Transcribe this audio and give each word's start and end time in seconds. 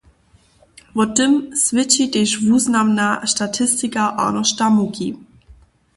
Wo 0.95 1.03
tym 1.15 1.31
swědči 1.63 2.05
tež 2.13 2.29
wuznamna 2.47 3.07
statistika 3.33 4.03
Arnošta 4.23 4.65
Muki. 4.75 5.09